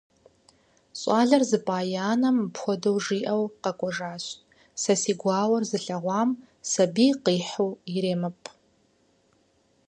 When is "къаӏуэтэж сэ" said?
3.79-4.93